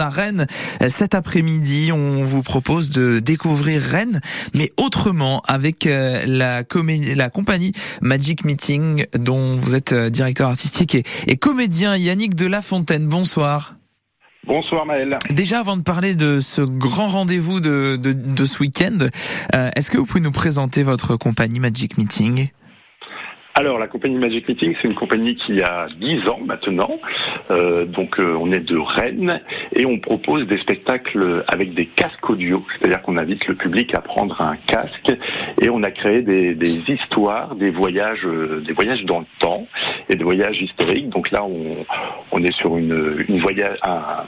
À 0.00 0.10
Rennes, 0.10 0.46
cet 0.86 1.16
après-midi, 1.16 1.90
on 1.90 2.24
vous 2.24 2.44
propose 2.44 2.88
de 2.90 3.18
découvrir 3.18 3.82
Rennes, 3.82 4.20
mais 4.54 4.70
autrement, 4.76 5.42
avec 5.44 5.88
euh, 5.88 6.22
la, 6.24 6.62
la 7.16 7.30
compagnie 7.30 7.72
Magic 8.00 8.44
Meeting, 8.44 9.06
dont 9.18 9.56
vous 9.56 9.74
êtes 9.74 9.90
euh, 9.90 10.08
directeur 10.08 10.50
artistique 10.50 10.94
et, 10.94 11.36
comédien 11.36 11.96
Yannick 11.96 12.36
de 12.36 12.46
La 12.46 12.62
Fontaine. 12.62 13.08
Bonsoir. 13.08 13.74
Bonsoir 14.46 14.86
Maël. 14.86 15.18
Déjà 15.30 15.58
avant 15.58 15.76
de 15.76 15.82
parler 15.82 16.14
de 16.14 16.38
ce 16.38 16.60
grand 16.60 17.08
rendez-vous 17.08 17.58
de, 17.58 17.96
de, 17.96 18.44
ce 18.44 18.60
week-end, 18.60 19.08
euh, 19.56 19.70
est-ce 19.74 19.90
que 19.90 19.98
vous 19.98 20.06
pouvez 20.06 20.20
nous 20.20 20.30
présenter 20.30 20.84
votre 20.84 21.16
compagnie 21.16 21.58
Magic 21.58 21.98
Meeting? 21.98 22.50
Alors, 23.58 23.80
la 23.80 23.88
compagnie 23.88 24.18
Magic 24.18 24.48
Meeting, 24.48 24.76
c'est 24.80 24.86
une 24.86 24.94
compagnie 24.94 25.34
qui 25.34 25.60
a 25.62 25.88
10 25.98 26.28
ans 26.28 26.38
maintenant. 26.46 27.00
Euh, 27.50 27.86
donc, 27.86 28.20
euh, 28.20 28.38
on 28.40 28.52
est 28.52 28.60
de 28.60 28.78
Rennes 28.78 29.40
et 29.74 29.84
on 29.84 29.98
propose 29.98 30.46
des 30.46 30.58
spectacles 30.58 31.42
avec 31.48 31.74
des 31.74 31.86
casques 31.86 32.30
audio. 32.30 32.64
C'est-à-dire 32.70 33.02
qu'on 33.02 33.16
invite 33.16 33.48
le 33.48 33.56
public 33.56 33.96
à 33.96 34.00
prendre 34.00 34.40
un 34.40 34.54
casque 34.68 35.10
et 35.60 35.70
on 35.70 35.82
a 35.82 35.90
créé 35.90 36.22
des, 36.22 36.54
histoires, 36.86 37.56
des 37.56 37.70
voyages, 37.70 38.24
euh, 38.24 38.62
des 38.64 38.74
voyages 38.74 39.04
dans 39.06 39.18
le 39.18 39.26
temps 39.40 39.66
et 40.08 40.14
des 40.14 40.22
voyages 40.22 40.62
historiques. 40.62 41.08
Donc 41.08 41.32
là, 41.32 41.44
on, 41.44 42.44
est 42.44 42.52
sur 42.52 42.76
une, 42.76 43.24
voyage, 43.40 43.76
un, 43.82 44.24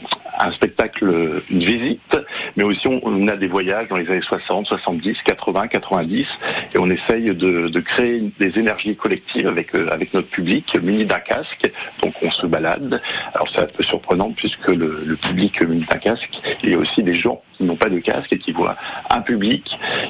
spectacle, 0.53 1.43
une 1.51 1.65
visite, 1.65 2.19
mais 2.57 2.65
aussi 2.65 2.87
on, 2.89 3.29
a 3.29 3.37
des 3.37 3.47
voyages 3.47 3.89
dans 3.89 3.97
les 3.97 4.09
années 4.09 4.23
60, 4.23 4.67
70, 4.67 5.17
80, 5.25 5.69
90 5.69 6.27
et 6.75 6.79
on 6.79 6.91
essaye 6.91 7.35
de, 7.35 7.81
créer 7.81 8.31
des 8.39 8.59
énergies 8.59 8.97
collectives 8.97 9.47
avec, 9.47 9.75
euh, 9.75 9.89
avec 9.91 10.15
notre 10.15 10.29
public 10.29 10.67
muni 10.83 11.05
d'un 11.05 11.19
casque. 11.19 11.71
Donc 12.03 12.15
on 12.23 12.31
se 12.31 12.47
balade. 12.47 13.01
Alors 13.35 13.49
c'est 13.55 13.61
un 13.61 13.67
peu 13.67 13.83
surprenant 13.85 14.33
puisque 14.33 14.69
le, 14.69 15.17
public 15.21 15.61
muni 15.63 15.85
d'un 15.91 15.99
casque, 15.99 16.41
il 16.63 16.71
y 16.71 16.75
a 16.75 16.79
aussi 16.79 17.03
des 17.03 17.17
gens 17.17 17.43
qui 17.57 17.65
n'ont 17.65 17.77
pas 17.77 17.91
de 17.91 17.99
casque 17.99 18.33
et 18.33 18.39
qui 18.39 18.53
voient 18.53 18.77
un 19.11 19.21
public 19.21 19.65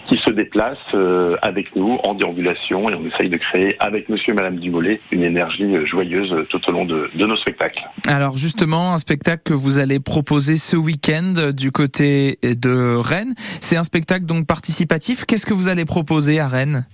qui 0.08 0.18
se 0.18 0.30
déplace 0.30 0.78
euh, 0.94 1.36
avec 1.42 1.74
nous 1.74 1.98
en 2.04 2.14
déambulation 2.14 2.88
et 2.88 2.94
on 2.94 3.04
essaye 3.06 3.28
de 3.28 3.36
créer 3.36 3.76
avec 3.80 4.08
monsieur 4.08 4.32
et 4.32 4.36
madame 4.36 4.56
Dumollet 4.56 5.00
une 5.10 5.22
énergie 5.22 5.64
euh, 5.64 5.86
joyeuse 5.86 6.34
tout 6.48 6.60
au 6.68 6.72
long 6.72 6.84
de, 6.84 7.10
de 7.14 7.26
nos 7.26 7.36
spectacles. 7.36 7.82
Alors 8.06 8.36
justement, 8.36 8.92
un 8.92 8.98
spectacle 8.98 9.42
que 9.44 9.54
vous 9.54 9.78
allez 9.78 9.98
proposer 9.98 10.19
ce 10.56 10.76
week-end 10.76 11.52
du 11.52 11.72
côté 11.72 12.38
de 12.42 12.94
Rennes, 12.96 13.34
c'est 13.60 13.76
un 13.76 13.84
spectacle 13.84 14.26
donc 14.26 14.46
participatif. 14.46 15.24
Qu'est-ce 15.24 15.46
que 15.46 15.54
vous 15.54 15.68
allez 15.68 15.84
proposer 15.84 16.38
à 16.38 16.48
Rennes? 16.48 16.86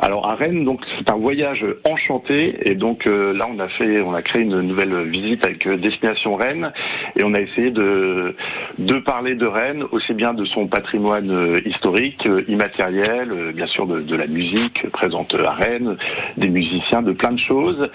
Alors 0.00 0.28
à 0.28 0.36
Rennes, 0.36 0.64
donc 0.64 0.80
c'est 0.96 1.10
un 1.10 1.16
voyage 1.16 1.64
enchanté. 1.84 2.70
Et 2.70 2.76
donc 2.76 3.06
euh, 3.06 3.32
là 3.34 3.48
on 3.52 3.58
a 3.58 3.68
fait, 3.68 4.00
on 4.00 4.14
a 4.14 4.22
créé 4.22 4.42
une 4.42 4.60
nouvelle 4.60 5.08
visite 5.08 5.44
avec 5.44 5.66
euh, 5.66 5.76
destination 5.76 6.36
Rennes. 6.36 6.72
Et 7.16 7.24
on 7.24 7.34
a 7.34 7.40
essayé 7.40 7.70
de 7.70 8.36
de 8.78 8.98
parler 9.00 9.34
de 9.34 9.46
Rennes 9.46 9.84
aussi 9.90 10.14
bien 10.14 10.34
de 10.34 10.44
son 10.44 10.66
patrimoine 10.66 11.30
euh, 11.30 11.58
historique, 11.66 12.28
immatériel, 12.46 13.52
bien 13.54 13.66
sûr 13.66 13.86
de, 13.86 14.16
la 14.16 14.26
musique 14.26 14.88
présente 14.90 15.34
à 15.34 15.52
Rennes, 15.52 15.96
des 16.36 16.48
musiciens, 16.48 17.02
de 17.02 17.12
plein 17.12 17.32
de 17.32 17.38
choses. 17.38 17.88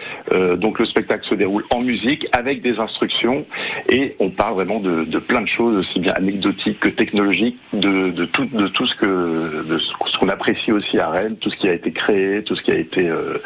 donc 0.58 0.80
le 0.80 0.86
spectacle 0.86 1.26
se 1.28 1.36
déroule 1.36 1.66
en 1.70 1.82
musique 1.82 2.28
avec 2.32 2.62
des 2.62 2.80
instructions. 2.80 3.46
Et 3.90 4.16
on 4.20 4.30
parle 4.30 4.56
vraiment 4.56 4.80
de, 4.80 5.04
de 5.04 5.20
plein 5.20 5.42
de 5.42 5.48
choses 5.48 5.78
aussi 5.78 6.00
bien 6.00 6.14
anecdotiques 6.14 6.80
que 6.80 6.90
technologiques, 6.90 7.58
de, 7.74 8.10
de 8.10 8.26
tout 8.26 8.46
de 8.46 8.68
tout 8.68 8.86
ce 8.86 8.96
que 8.96 9.66
de 9.68 9.78
ce 9.78 10.18
qu'on 10.24 10.30
apprécie 10.30 10.72
aussi 10.72 11.00
à 11.00 11.10
Rennes, 11.10 11.36
tout 11.36 11.50
ce 11.50 11.58
qui 11.58 11.68
a 11.68 11.74
été 11.74 11.92
créé, 11.92 12.44
tout 12.44 12.56
ce 12.56 12.62
qui 12.62 12.72
a 12.72 12.78
été 12.78 13.10
euh, 13.10 13.40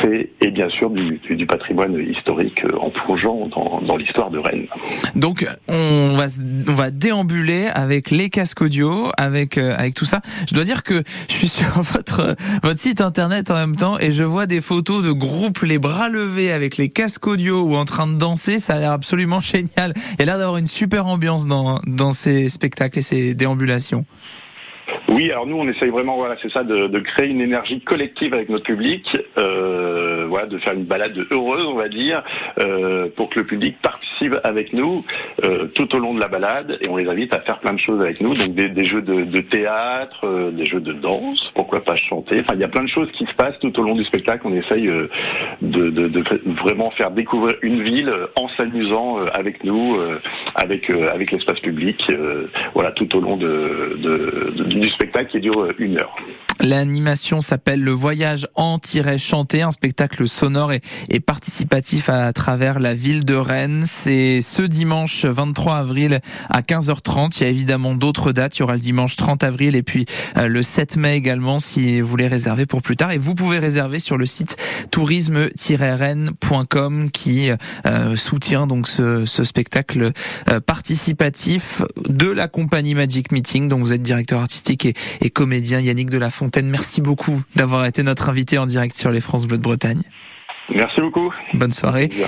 fait, 0.00 0.30
et 0.40 0.52
bien 0.52 0.68
sûr 0.68 0.88
du, 0.88 1.46
patrimoine 1.46 1.98
historique 1.98 2.62
euh, 2.64 2.78
en 2.78 2.90
plongeant 2.90 3.48
dans, 3.48 3.96
l'histoire 3.96 4.30
de 4.30 4.38
Rennes. 4.38 4.68
Donc 5.16 5.44
on 5.68 6.14
va 6.16 6.26
on 6.68 6.72
va 6.72 6.90
déambuler 6.92 7.66
avec 7.74 8.12
les 8.12 8.30
casques 8.30 8.62
audio, 8.62 9.08
avec 9.18 9.58
euh, 9.58 9.74
avec 9.76 9.94
tout 9.94 10.04
ça. 10.04 10.20
Je 10.48 10.54
dois 10.54 10.62
dire 10.62 10.84
que 10.84 11.02
je 11.28 11.34
suis 11.34 11.48
sur 11.48 11.66
votre 11.82 12.36
votre 12.62 12.78
site 12.78 13.00
internet 13.00 13.50
en 13.50 13.54
même 13.54 13.74
temps 13.74 13.98
et 13.98 14.12
je 14.12 14.22
vois 14.22 14.46
des 14.46 14.60
photos 14.60 15.04
de 15.04 15.10
groupes 15.10 15.62
les 15.62 15.78
bras 15.78 16.08
levés 16.08 16.52
avec 16.52 16.76
les 16.76 16.88
casques 16.88 17.26
audio 17.26 17.62
ou 17.62 17.74
en 17.74 17.84
train 17.84 18.06
de 18.06 18.16
danser. 18.16 18.60
Ça 18.60 18.74
a 18.74 18.78
l'air 18.78 18.92
absolument 18.92 19.40
génial. 19.40 19.94
Il 20.18 20.22
a 20.22 20.26
l'air 20.26 20.38
d'avoir 20.38 20.58
une 20.58 20.68
super 20.68 21.08
ambiance 21.08 21.48
dans 21.48 21.80
dans 21.84 22.12
ces 22.12 22.48
spectacles 22.48 23.00
et 23.00 23.02
ces 23.02 23.34
déambulations. 23.34 24.04
Oui, 25.10 25.32
alors 25.32 25.44
nous 25.44 25.56
on 25.56 25.66
essaye 25.66 25.90
vraiment, 25.90 26.14
voilà, 26.14 26.36
c'est 26.40 26.52
ça, 26.52 26.62
de, 26.62 26.98
créer 27.00 27.30
une 27.30 27.40
énergie 27.40 27.80
collective 27.80 28.32
avec 28.32 28.48
notre 28.48 28.62
public, 28.62 29.04
euh, 29.38 30.26
voilà, 30.28 30.46
de 30.46 30.56
faire 30.58 30.72
une 30.72 30.84
balade 30.84 31.18
heureuse, 31.32 31.66
on 31.66 31.74
va 31.74 31.88
dire, 31.88 32.22
euh, 32.60 33.08
pour 33.16 33.28
que 33.28 33.40
le 33.40 33.46
public 33.46 33.76
participe 33.82 34.36
avec 34.44 34.72
nous 34.72 35.04
euh, 35.46 35.66
tout 35.74 35.94
au 35.94 35.98
long 35.98 36.14
de 36.14 36.20
la 36.20 36.28
balade, 36.28 36.78
et 36.80 36.88
on 36.88 36.96
les 36.96 37.08
invite 37.08 37.32
à 37.32 37.40
faire 37.40 37.58
plein 37.60 37.72
de 37.72 37.78
choses 37.78 38.00
avec 38.00 38.20
nous, 38.20 38.34
donc 38.34 38.54
des, 38.54 38.84
jeux 38.84 39.02
de, 39.02 39.40
théâtre, 39.40 40.50
des 40.52 40.66
jeux 40.66 40.80
de 40.80 40.92
danse, 40.92 41.50
pourquoi 41.54 41.82
pas 41.82 41.96
chanter. 41.96 42.40
Enfin, 42.40 42.54
il 42.54 42.60
y 42.60 42.64
a 42.64 42.68
plein 42.68 42.82
de 42.84 42.88
choses 42.88 43.10
qui 43.12 43.24
se 43.26 43.34
passent 43.34 43.58
tout 43.60 43.78
au 43.78 43.82
long 43.82 43.94
du 43.94 44.04
spectacle. 44.04 44.46
On 44.46 44.54
essaye 44.54 44.90
de, 45.62 46.22
vraiment 46.62 46.90
faire 46.90 47.10
découvrir 47.10 47.56
une 47.62 47.82
ville 47.82 48.12
en 48.36 48.48
s'amusant 48.48 49.18
avec 49.32 49.64
nous, 49.64 49.98
avec 50.54 51.30
l'espace 51.30 51.60
public, 51.60 52.10
voilà, 52.74 52.92
tout 52.92 53.16
au 53.16 53.20
long 53.20 53.36
du 53.36 54.90
spectacle 54.90 55.30
qui 55.30 55.40
dure 55.40 55.68
une 55.78 56.00
heure. 56.00 56.16
L'animation 56.62 57.40
s'appelle 57.40 57.80
Le 57.80 57.92
Voyage 57.92 58.46
en-chanté, 58.54 59.62
un 59.62 59.70
spectacle 59.70 60.28
sonore 60.28 60.72
et, 60.72 60.80
participatif 61.20 62.10
à 62.10 62.34
travers 62.34 62.80
la 62.80 62.92
ville 62.92 63.24
de 63.24 63.34
Rennes. 63.34 63.84
C'est 63.86 64.42
ce 64.42 64.60
dimanche 64.62 65.24
23 65.24 65.76
avril 65.76 66.20
à 66.50 66.60
15h30. 66.60 67.38
Il 67.38 67.44
y 67.44 67.46
a 67.46 67.48
évidemment 67.48 67.94
d'autres 67.94 68.32
dates. 68.32 68.58
Il 68.58 68.60
y 68.60 68.62
aura 68.62 68.74
le 68.74 68.80
dimanche 68.80 69.16
30 69.16 69.42
avril 69.42 69.74
et 69.74 69.82
puis 69.82 70.04
euh, 70.36 70.48
le 70.48 70.60
7 70.62 70.98
mai 70.98 71.16
également 71.16 71.58
si 71.58 72.02
vous 72.02 72.08
voulez 72.08 72.28
réserver 72.28 72.66
pour 72.66 72.82
plus 72.82 72.96
tard. 72.96 73.12
Et 73.12 73.18
vous 73.18 73.34
pouvez 73.34 73.58
réserver 73.58 73.98
sur 73.98 74.18
le 74.18 74.26
site 74.26 74.58
tourisme-rennes.com 74.90 77.10
qui 77.10 77.50
euh, 77.86 78.16
soutient 78.16 78.66
donc 78.66 78.86
ce, 78.86 79.24
spectacle 79.24 80.12
euh, 80.50 80.60
participatif 80.60 81.80
de 82.06 82.30
la 82.30 82.48
compagnie 82.48 82.94
Magic 82.94 83.32
Meeting 83.32 83.66
dont 83.68 83.78
vous 83.78 83.94
êtes 83.94 84.02
directeur 84.02 84.42
artistique 84.42 84.84
et, 84.84 84.92
et 85.22 85.30
comédien 85.30 85.80
Yannick 85.80 86.10
Merci 86.62 87.00
beaucoup 87.00 87.42
d'avoir 87.56 87.86
été 87.86 88.02
notre 88.02 88.28
invité 88.28 88.58
en 88.58 88.66
direct 88.66 88.96
sur 88.96 89.10
les 89.10 89.20
France 89.20 89.46
Bleu 89.46 89.56
de 89.56 89.62
Bretagne. 89.62 90.02
Merci 90.74 91.00
beaucoup. 91.00 91.32
Bonne 91.54 91.72
soirée. 91.72 92.10